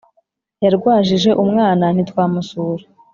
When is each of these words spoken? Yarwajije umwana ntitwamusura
Yarwajije 0.63 1.29
umwana 1.43 1.85
ntitwamusura 1.95 2.85